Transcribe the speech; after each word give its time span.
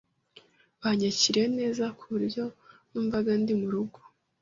Banyakiriye 0.81 1.47
neza, 1.59 1.83
ku 1.97 2.03
buryo 2.13 2.43
numvaga 2.91 3.31
ndi 3.41 3.53
mu 3.61 3.67
rugo. 3.73 3.99